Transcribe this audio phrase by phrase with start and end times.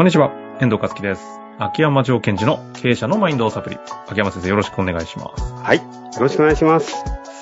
[0.00, 1.22] こんにちは、遠藤和樹です。
[1.58, 3.76] 秋山城賢治の経営者のマインドサプリ。
[4.08, 5.52] 秋山先生よろしくお願いします。
[5.52, 5.76] はい。
[5.76, 5.84] よ
[6.18, 6.94] ろしくお願いします。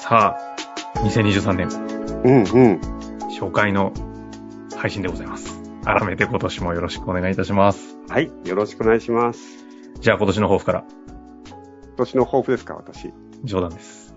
[0.03, 1.69] さあ、2023年、
[2.25, 2.81] うんうん。
[3.31, 3.93] 初回の
[4.77, 5.57] 配信でございます。
[5.85, 7.97] 改めて今年もよろしくお願いいたします。
[8.09, 8.29] はい。
[8.45, 9.41] よろしくお願いします。
[10.01, 10.85] じゃあ今年の抱負から、
[11.87, 13.13] 今年の抱負ですか、私。
[13.45, 14.17] 冗談です。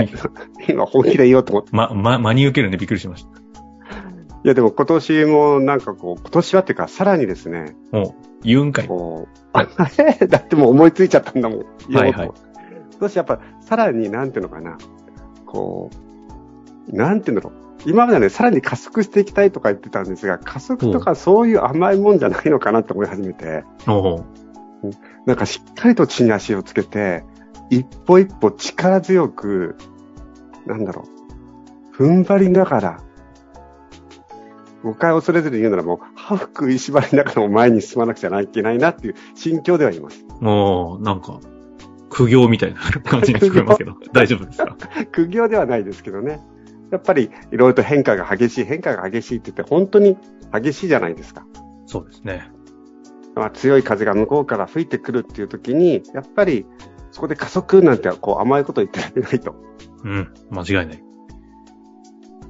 [0.66, 1.68] 今本気で言おうと思って。
[1.76, 3.41] ま、ま、真に受けるんでびっくりしました。
[4.44, 8.88] いや、でも今年もなんかこう、今年はっていうか、さらにですね、もう、言うんかい。
[8.88, 9.62] こう、あ
[9.98, 11.58] れだってもう思いついちゃったんだもん。
[11.94, 12.30] はいはい
[12.92, 14.78] 今年やっぱ、さらになんていうのかな、
[15.44, 15.90] こ
[16.88, 17.62] う、なんていうんだろう。
[17.84, 24.24] 今まではね、さらに加速していきたいとか言ってたんですが、加速とかそういう甘いもんじゃないのかなって思い始めて、おう
[25.26, 27.24] なんかしっかりと地に足をつけて、
[27.70, 29.76] 一歩一歩力強く、
[30.66, 31.04] なんだろ
[31.92, 33.00] う、踏ん張りながら、
[34.82, 40.24] 誤解を恐れずに言うならもう、歯食いしばりながらも前に進まなくちゃいけないなっていう心境ではいます。
[40.40, 41.40] もう、なんか、
[42.10, 44.76] 苦行みたいな感じに聞こえますけど、 大丈夫ですか？
[45.12, 46.40] 苦行ではないですけどね。
[46.90, 50.16] やっぱり、いろいろと変化が激しい、変化が激しいって言って、本当に
[50.52, 51.46] 激しいじゃないですか。
[51.86, 52.50] そうですね。
[53.34, 56.66] まあ、強い風が向こうから吹いてくるっていう時に、やっぱり、
[57.12, 59.54] そこで加速なんてこう甘いこと言ってられないと。
[60.04, 61.02] うん、間違いない。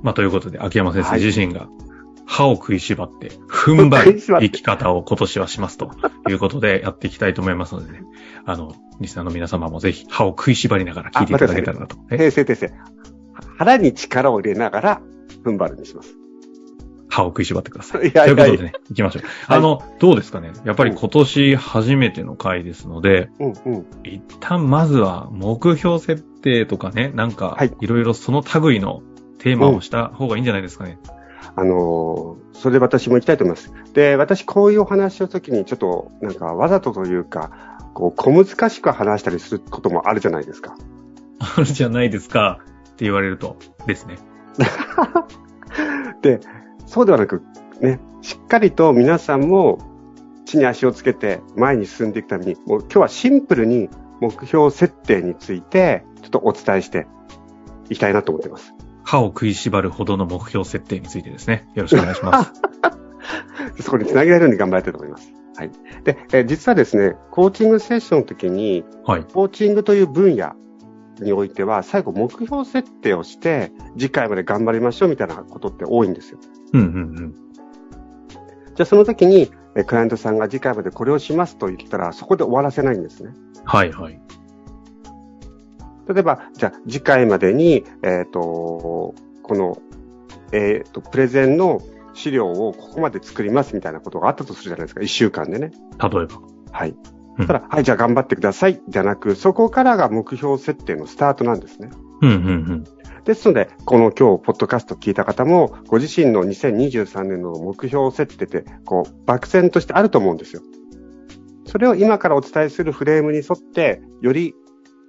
[0.03, 1.69] まあ、ということで、秋山先生はい自身が
[2.27, 5.91] 歯を食いしばって、踏ん張る生き方を今年はしますと
[6.29, 8.03] いうことでやっていきたいと思いますのでね。
[8.45, 11.97] あの、リスナーの皆様もぜひ歯を食いしばりながら聞いていただけたらなと。
[12.11, 12.17] え？
[12.17, 12.73] 訂正訂正。
[13.59, 15.03] 腹に力を入れながら、
[15.45, 16.17] 踏ん張るにします。
[17.09, 18.09] 歯を食いしばってください。
[18.09, 19.23] いやいやいやということでね、行きましょう。
[19.47, 20.53] あの、どうですかね？
[20.65, 23.87] やっぱり今年初めての回ですので、うんうん。
[24.03, 29.03] 一旦まずは目標設定とかね、なんかはい、いろいろその類の
[29.39, 30.99] テーマをした方がいいんじゃないですかね。
[31.57, 33.73] あのーそれで私も行きたいと思います。
[33.93, 37.51] で、私こういうお話を時にちょっと、なんかわざとというか、
[37.93, 40.77] こう、小難しく話したりすることもあるじゃないですか。
[41.41, 42.61] あるじゃないですか
[42.91, 43.57] って言われると
[43.87, 44.19] ですね。
[46.23, 46.39] で、
[46.87, 47.43] そうではなく、
[47.81, 49.79] ね、しっかりと皆さんも
[50.45, 53.89] 地に足をつけて前に進んでいくために、もう今日はシンプルに
[54.21, 57.09] 目標設定について、ちょっとお伝えして
[57.89, 58.73] いきたいなと思っています。
[59.05, 61.69] 歯を食いしばるほどの目標設定についてですね。
[61.75, 62.53] よろしくお願いします。
[63.83, 65.33] そこにつなげられるように頑張りたいと思います。
[65.57, 65.71] はい。
[66.05, 69.25] で、えー実はですね、コーチングセッションの時に、はい。
[69.25, 70.53] コーチングという分野
[71.21, 76.39] においては、最後目標設定をして、次回まで頑張りましょうみたいなことって多いんですよ。
[76.73, 76.89] うんうんう
[77.23, 77.35] ん。
[78.75, 83.33] じゃあその時に、えークライアントさんが次回までこれをしますと言ったら、そこで終わらせないんですね。
[83.65, 84.21] はいはい。
[86.13, 89.79] 例えば、じゃあ次回までに、えっ、と、この、
[90.53, 91.81] えっ、と、プレゼンの
[92.15, 95.01] 資料をここまで作りますみたいなことがあったとするじゃないですか。
[95.01, 95.71] 一週間でね。
[96.01, 96.41] 例えば。
[96.73, 96.91] はい。
[96.91, 98.83] うんただ、はい、じゃあ頑張ってください。
[98.89, 101.89] じゃなく、そこからが目標設定のスタートなんですね。
[102.21, 102.85] うんうんうん。
[103.25, 110.63] ですので、この今日、ポッドキャスト聞いた方も、ご自身の2023年の目標設定って、こう、漠然としてあると思うんですよ。
[111.65, 114.55] それを今からお伝えするフレームに沿って、より、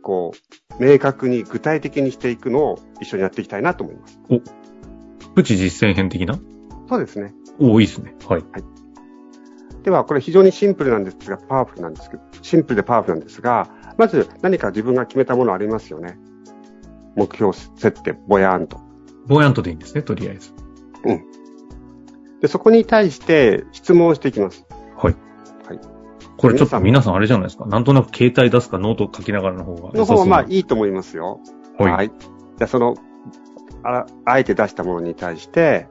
[0.03, 0.33] こ
[0.79, 4.19] う、明確に具体的にしていくのを一緒にやっていきたいなと思います。
[5.33, 6.39] プチ実践編的な？
[6.87, 7.33] そうですね。
[7.59, 8.13] おいいっすね。
[8.27, 8.43] はい。
[9.81, 16.19] では、これ非常にシンプルなんですが、パワフルなんですけど、シンプルでパワフルなんですが、まず何か自分が決めたものありますよね。
[17.15, 18.79] 目標設定、ぼやーんと。
[19.27, 20.51] ぼやんとでいいんですね、とりあえず。
[22.41, 24.62] で、そこに対して質問をしていきます。
[26.47, 26.53] はい。
[26.53, 26.57] はい。
[26.59, 27.65] これちょっと皆さんあれじゃないですか？
[27.65, 30.45] なんとなく携帯出すかノート書きながらの方がの方はまあい。
[30.55, 31.39] いいと思いますよ。
[31.77, 32.09] はい。
[32.09, 32.95] じゃあその、
[33.83, 35.87] ああえて出したものに対して、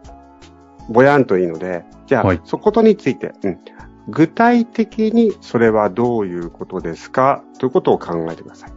[0.88, 3.58] ぼやんといいので、じゃあ、はいそことについて、うん、
[4.08, 7.42] 具体的にそれはどういうことですか？
[7.58, 8.72] ということを考えてください。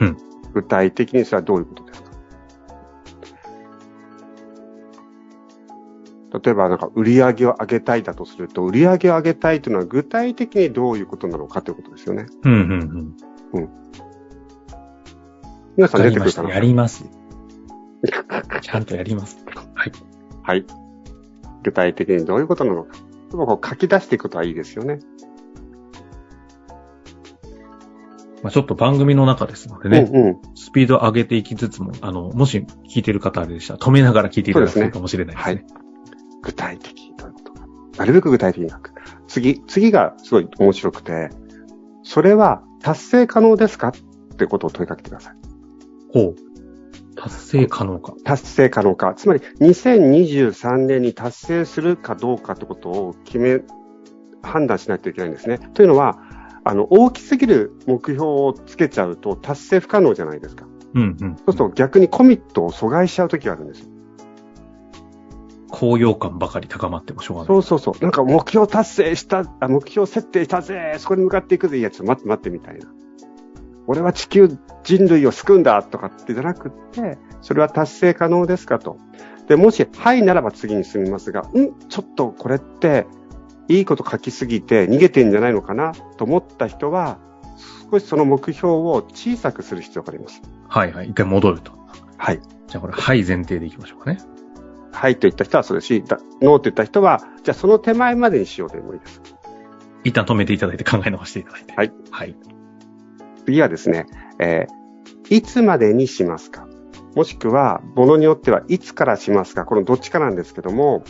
[0.00, 0.16] うん。
[0.54, 2.05] 具体的にそれはどういうことですか？
[6.42, 12.26] 例えば、なんか、売り上げを上げたいだとすると、売り上げを上げたいというのは具体的にどういうことなのかということですよね。
[12.44, 13.16] うんうん
[13.54, 13.68] うん。
[15.76, 16.42] 皆さんわかりました。
[16.42, 17.04] 出てくるかなやります。
[18.60, 19.44] ちゃんとやります。
[19.74, 19.92] はい。
[20.42, 20.66] はい。
[21.62, 22.96] 具体的にどういうことなのか。
[23.30, 25.00] でもこう書き出していくことはいいですよね。
[28.42, 30.36] まあ、ちょっと番組の中ですのでね、うんうん。
[30.54, 35.66] スピード上げていきつつも、あの、もし聞いてる方あれでしたら、止めながら聞いていただそうですねくかもしれないですね。
[36.46, 37.66] 具体的にどういうことか。
[37.98, 38.92] なるべく具体的に書く。
[39.26, 41.30] 次、次がすごい面白くて、
[42.04, 43.92] それは達成可能ですかっ
[44.36, 45.34] てことを問いかけてください。
[46.12, 46.34] ほう。
[47.16, 48.14] 達成可能か。
[48.22, 49.14] 達成可能か。
[49.14, 53.60] つまり、2023年に達成するかどうかってことを決め、
[54.40, 55.58] 判断しないといけないんですね。
[55.74, 56.20] というのは、
[56.62, 60.66] あの、大きすぎる目標をつけちゃうと達成不可能じゃないですか。
[60.94, 61.36] うんうん。
[61.36, 63.95] そうすると逆にコミットを阻害しちゃうときがあるんですよ。
[65.78, 67.48] 高揚感ばかり高まってもしょうがない。
[67.48, 68.02] そうそうそう。
[68.02, 72.88] なんか目標達成した、あ目標設定したぜそこに向かっていくぜいや、ちょっと待って待ってみたいな。
[73.86, 78.96] 俺は地球人類を救うんだとかってじゃなくって、それは達成可能ですかと。
[79.48, 83.06] で、もし、はいならば次に進みますが、んちょっとこれって、
[83.68, 87.18] いいこと書きすぎて逃げてんじゃないのかなと思った人は、
[87.90, 90.40] 少しその目標を小さくする必要があります。
[90.68, 91.10] はいはい。
[91.10, 91.72] 一回戻ると。
[92.16, 92.40] はい。
[92.66, 94.18] じゃあこれ、はい前提でいきましょうかね。
[94.96, 99.20] はいと言った人はそうですし、だノーと言った人は、じゃあその手前までにしようでもいいです。
[100.04, 101.74] 一旦止めていただいて考え直していただいて。
[101.74, 101.92] はい。
[102.10, 102.36] はい。
[103.44, 104.06] 次はですね、
[104.38, 104.86] えー
[105.28, 106.68] いつまでにしますか？
[107.16, 109.64] もしくは、ものによってはいつからしますか？
[109.64, 111.02] このどっちかなんですけども、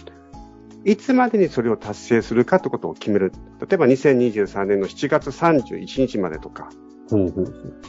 [0.84, 3.32] いつまでにそれを達成するかということを決める。
[3.60, 6.70] 例えば2023年の7月31日までとか、
[7.10, 7.84] ほうほうほう。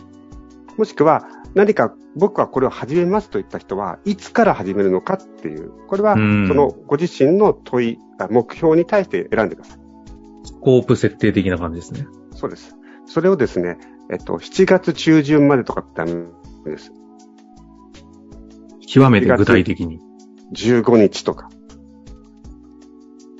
[0.77, 9.79] もしくは何か僕はこれを始めますといった人は、いつから始めるのかっていう、これはそうんのご自身の問い、あ目標に対して選んでください。
[10.43, 12.07] スコープ設定的な感じですね。
[12.31, 12.75] そうです。
[13.05, 13.77] それをですね、
[14.11, 16.25] えっと、7月中旬までとかってダメ
[16.65, 16.91] です。
[18.87, 19.99] 極めて具体的に。
[20.53, 21.49] 15日とか。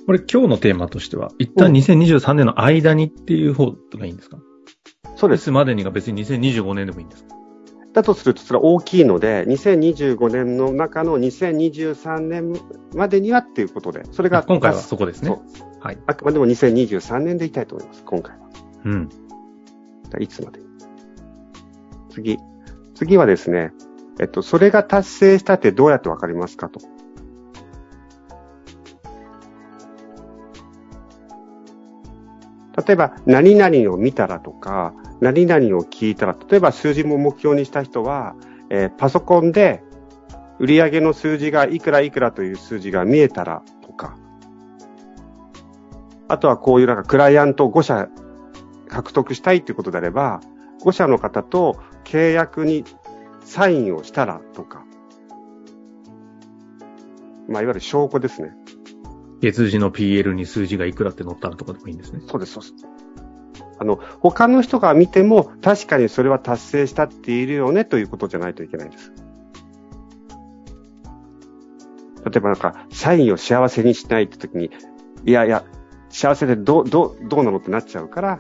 [0.06, 4.38] これ今日のテーマとしては、一旦2023年の間にっていう方がいいんですか？
[5.18, 5.42] そうです。
[5.42, 7.36] いつまでにが別に2025年でもいいんですか？
[7.94, 12.54] だとすると、それは大きいので、2025年の中の2023年
[12.94, 15.36] までにはっていうことで、それが、今回はそこですね。
[15.80, 15.98] はい。
[16.06, 18.50] あくまでも2023年でいきたいと思います、今回は。
[18.86, 19.10] うん。
[19.10, 20.60] じゃあいつまで？
[22.12, 22.38] 次。
[22.94, 23.74] 次はですね、
[24.20, 26.80] えっと、それが達成したってどうやってわかりますかと。
[32.86, 38.36] 例えば、何々を見たらとか、何々を聞いたら、例えば数字も目標にした人は、
[38.70, 39.84] えーパソコンで
[40.60, 44.16] 売上の数字がいくらいくらという数字が見えたらとか、
[46.28, 48.10] あとはこういうなんかクライアント5社
[48.88, 50.42] 獲得したいということであれば、
[50.84, 52.84] 5社の方と契約に
[53.44, 54.84] サインをしたらとか、
[57.48, 58.52] まあ、いわゆる証拠ですね。
[59.42, 62.22] 月次の PL に数字がいくらって載ったらとかでもいいんですね。
[62.28, 62.74] そうです、そうです。
[63.80, 69.12] あの、他の人が見ても、確かにそれは達成したっているよねということじゃないといけないです。
[72.26, 74.72] 例えばなんか、社員を幸せにしないって時に、
[75.26, 75.64] いやいや、
[76.10, 78.40] 幸せでどう、どう、どうなのってなっちゃうから、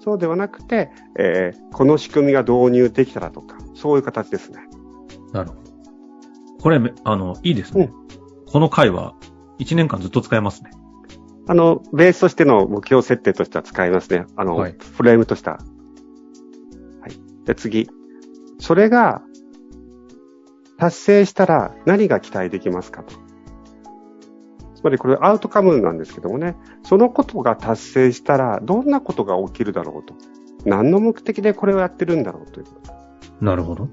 [0.00, 4.58] そうではなくて、えーこの仕組みが導入できたらとか、そういう形ですね。
[5.32, 5.62] なるほど。
[6.60, 7.90] これ、めあの、いいですね。
[8.46, 9.14] この回は、
[9.58, 10.70] 1年間ずっと使えますね。
[11.48, 14.26] あの、ベースとしての目標設定としては使いますね。
[14.36, 15.52] あの、はいフレームとした。
[15.52, 15.58] は
[17.08, 17.44] い。
[17.44, 17.88] で、次。
[18.58, 19.22] それが、
[20.78, 23.14] 達成したら何が期待できますかと。
[24.74, 30.14] つまりこれアウトカムなんですけどもね、そのことが達成したらどんなことが起きるだろうと。
[30.64, 33.44] 何の目的でこれをやってるんだろうということ。
[33.44, 33.88] なるほど。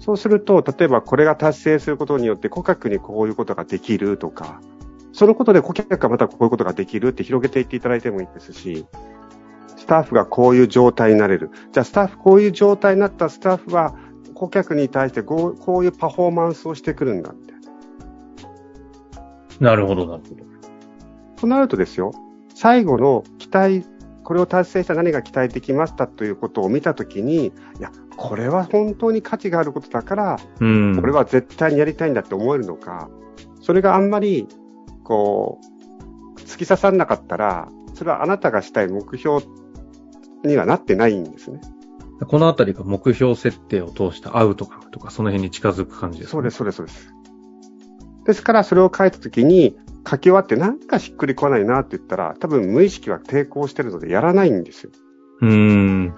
[0.00, 4.60] そうすると、例えばこれが達成することによって顧客にこういうことができるとか、
[5.16, 8.84] そのことで顧客がまたこういうことができるって広げていっていただいてもいいですし、
[9.78, 11.50] スタッフがこういう状態になれる。
[11.72, 13.94] じゃあスタッフ、こういう状態になったスタッフは
[14.34, 17.60] 顧客に対してこうこういうパフォーマンスをしてくるんだみたい
[19.58, 19.70] な。
[19.70, 20.44] なるほど、なるほど。
[21.40, 22.12] となるとですよ、
[22.54, 23.86] 最後の期待、
[24.22, 31.00] これを達成した何が期待できましたということを見たときに、いや、これは本当に価値があることだから、うん。
[31.00, 33.08] これは絶対にやりたいんだって思えるのか、
[33.62, 34.46] それがあんまり、
[35.06, 35.60] こ
[36.36, 39.44] う、突き刺さんなかったら、それはあなたがしたい目標
[40.44, 41.60] にはなってないんですね。
[42.26, 46.56] このあたりが目標設定を通したアウトカムとか、その辺に近づく感じです、そうです、。
[46.56, 47.12] そうです、そうです。
[48.24, 49.76] ですから、それを書いたときに、
[50.08, 54.90] 書き終わってなんかしっくりこないなって言ったら、多分無意識は抵抗してるのでやらないんですよ。
[55.42, 56.14] うーん。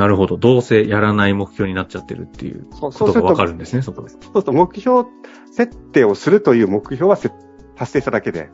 [0.00, 0.38] なるほど。
[0.38, 4.08] どうせやらない目標になっちゃってるっていうそうことがわかるんですね、そこで。
[4.08, 5.06] そうすると目標
[5.52, 7.30] 設定をするという目標はせ
[7.76, 8.48] 達成しただけで、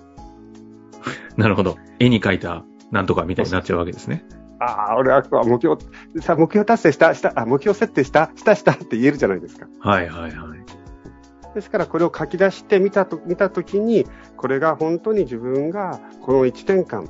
[1.38, 1.76] なるほど。
[2.00, 4.24] 絵に描いたなんとかみたいになっちゃうわけですね。
[4.58, 5.80] ああ、俺は目標、
[6.20, 9.68] さあ目標達成した、した、あ、目標設定した、した、したって言えるじゃないですか。
[9.78, 11.54] はいはいはい。
[11.54, 14.04] ですからこれを書き出してみたと、見たときに、
[14.36, 17.04] これが本当に自分がこの1年間、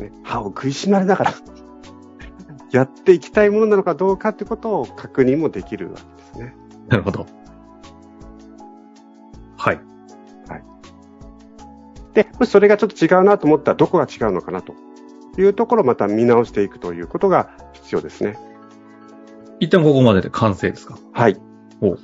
[0.00, 1.34] ね、歯を食いしまれながら、
[2.72, 6.56] やっていきたいものなのかどうかってことを確認もできるわけですね。
[6.88, 7.26] なるほど。
[9.56, 9.80] はい。
[12.14, 14.74] で、もしそれがちょっと違うなと思ったらどこが違うのかなと
[15.38, 18.36] いうところをまた見直していくということが必要ですね。
[19.60, 20.98] 一旦ここまでで完成ですか？
[21.12, 21.36] はい。
[21.80, 21.96] こ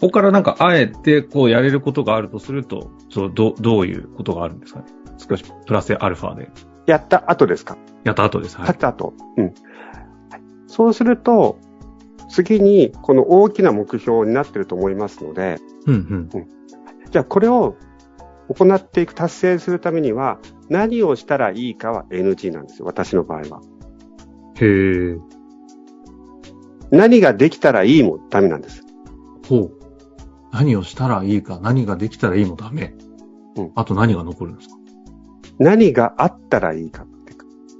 [0.00, 4.86] こからなんか、あえて、こう、やれることがあるとすると、そう、ど、どういうことがあるんですかね？
[5.18, 6.50] 少し、プラスアルファで。
[6.86, 7.76] やった後ですか？
[8.04, 8.56] やった後です。
[8.56, 8.66] はい。
[8.66, 9.14] やった後。
[9.36, 9.44] うん。
[9.46, 9.54] はい
[10.66, 11.58] そうすると、
[12.30, 16.48] 次にこの大きな目標になっていると思いますので、うんうん。
[17.10, 17.76] じゃあこれを
[18.48, 20.38] 行っていく、達成するためには、
[20.70, 23.60] 何をしたらいいかは NG なんですよ、私の場合は。
[24.60, 24.66] へ
[25.12, 25.18] え。
[26.90, 28.82] 何ができたらいいもダメなんです。
[29.46, 29.72] ほう。
[30.52, 32.94] 何をしたらいいか、何ができたらいいもダメ。
[33.56, 34.76] うんあと何が残るんですか？
[35.58, 37.06] 何があったらいいかっ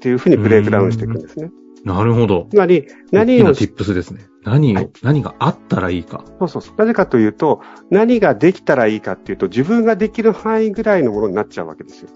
[0.02, 1.50] ていうふうにブレイクダウンしていくんですね。
[1.84, 2.48] なるほど。
[2.50, 4.24] つまり、何をティップスですね。
[4.44, 6.24] 何を、はい何があったらいいか。
[6.40, 6.76] そうそうそう。
[6.76, 7.60] なぜかというと、
[7.90, 12.08] 何ができたらいいかっていうと、自分ができる範囲ぐらいのものになっちゃうわけですよ。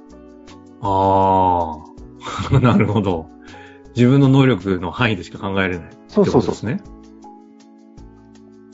[0.81, 1.85] あ
[2.53, 2.59] あ。
[2.61, 3.29] なるほど。
[3.95, 5.89] 自分の能力の範囲でしか考えれない。
[6.09, 6.81] そうそうそうですね。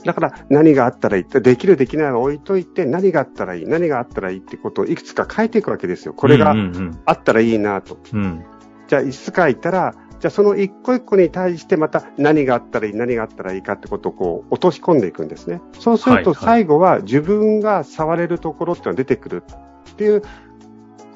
[0.05, 6.15] だから、何があったらいいって、できるできないは置いといて、何があったらいい、何があったらいいってことをいくつか書いていくわけですよ。
[6.15, 6.55] これが
[7.05, 7.99] あったらいいなと。
[8.13, 8.23] うん。
[8.23, 8.45] うん。
[8.89, 15.61] じゃあ、いつ書いたら、じゃあその一個一個に対してまた何があったらいい、何があったらいいかってことをこう落とし込んでいくんですね。
[15.81, 19.43] そうすると最後は自分が触れるところっていうのが出てくる
[19.91, 20.23] っていう、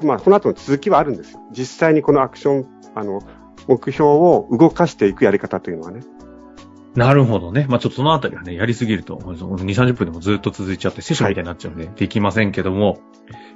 [0.02, 1.40] まあこの後の続きはあるんですよ。
[1.52, 2.66] 実際にこのアクション、
[2.97, 3.21] あの、
[3.69, 6.00] 目標を動かしていくやり方というのはね。
[6.96, 7.66] なるほどね。
[7.68, 12.98] まあちょっとそのあたりはね、やりすぎると、2、30分でもずっと続いちゃって、セッションみたいになっちゃうんで、できませんけども、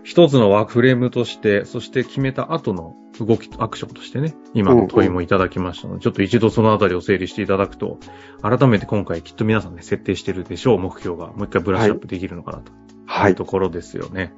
[0.04, 7.98] 一つのワークフレームとして、そして決めた後の動き、アクションとしてね、今の問いもいただきましたので、ちょっと一度そのあたりを整理していただくと、
[8.42, 12.72] 改めて今回きっと皆さんね、設定してるでしょう、目標が、もう一回ブラッシュアップできるのかなと。
[13.06, 14.32] はいところですよね。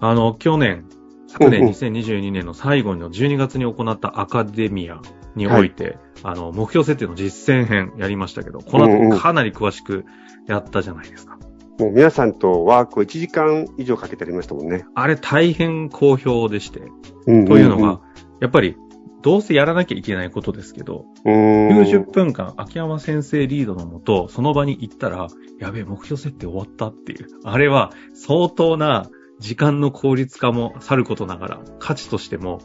[0.00, 0.84] あの、去年、
[1.28, 5.00] 昨年うんうん2022年の最後の12月に行ったアカデミア
[5.34, 10.04] において、あの、目標設定の実践編やりましたけど、このうんうん後かなり詳しく
[10.46, 11.38] やったじゃないですか。
[11.78, 14.84] もう皆さんとワークを1時間以上かけてやりましたもんね。
[14.94, 16.82] あれ大変好評でして、
[17.26, 18.00] うんというのが、
[18.40, 18.76] やっぱり、
[19.22, 25.28] どうせやらなきゃいけないことですけど、うん、90分間、秋山先生リードのもと、その場に行ったら、
[25.60, 27.28] やべえ、目標設定終わったっていう。
[27.44, 29.08] あれは、相当な
[29.38, 32.60] 時間の効率化もさることながら、価値としても、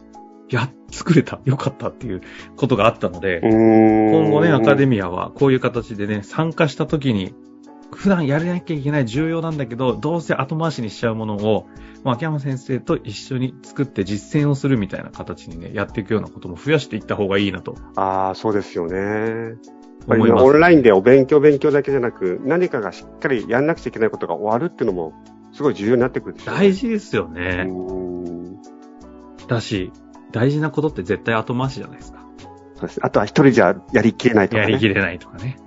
[0.50, 2.22] や、作れた、よかったっていう
[2.56, 7.34] ことがあったので、今今後ね、アカデミミアはこういう形でね、参加した時に、
[7.94, 11.67] 普段やらなきゃいけない重要なんだけど、どうせ後回しにしちゃうものを、
[12.03, 17.75] まあ秋山先生と一緒に作って実践をするみたいな形にね、やっていくようなことも増やしていった方がいいなと。
[17.96, 19.56] ああ、そうですよね。
[20.10, 25.13] オンラインでお勉強勉強だけじゃなく、何かがしっかりやんなくちゃいけないことが終わるっていうのも、
[25.51, 26.60] すごい重要になってくるでしょうね。
[26.62, 27.65] 大事ですよね。
[27.67, 28.58] うん。
[29.48, 29.91] だし、
[30.31, 32.25] 大事なことって絶対後回しじゃないですか。
[32.75, 33.00] そうです。
[33.03, 34.72] あとは一人じゃやりきれないとかね。
[34.72, 35.57] やりきれないとかね。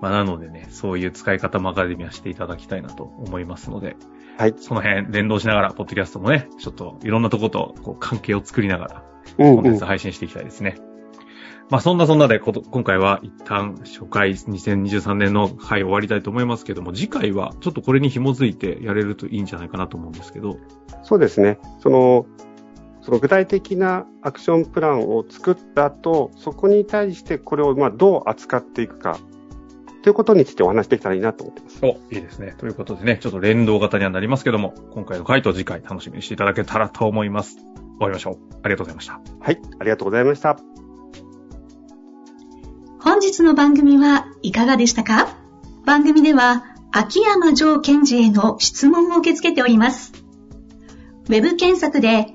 [0.00, 3.96] まあなのでね、そういう使い方もアカデミアしていただきたいなと思いますので、
[4.36, 4.54] はい。
[4.56, 9.04] その辺連動しながら、ポッドキャストもね、ちょっといろんなとことこう関係を作りながら、
[9.38, 9.84] うんうんコンテンツ。
[9.84, 10.76] 配信していきたいですね。
[11.70, 20.58] まあそんなそんなでこと、今回は一旦初回2023年の回終わりたいと思いますけども、次回はちょっとこれに紐づいてやれるといいんじゃないかなと思うんですけど、
[21.02, 21.58] そうですね。
[21.78, 22.26] その、
[23.02, 29.18] その具体的なアクションプランを作った後、そこに対してこれをまあどう扱っていくか、
[30.02, 31.78] ということについてお話できたらいいなと思ってます。
[31.82, 32.54] お、いいですね。
[32.58, 37.56] ということでね、ちょっと連動型にはなりますけども、今回の回と次回楽しみにしていただけたらと思います。
[37.56, 37.66] 終
[38.00, 38.38] わりましょう。
[38.62, 39.20] ありがとうございました。
[39.40, 39.60] はい。
[39.78, 40.56] ありがとうございました。
[43.00, 45.36] 本日の番組はいかがでしたか？
[45.84, 50.12] 番組では秋山城賢治への質問を受け付けております。
[51.28, 52.34] ウェブ検索で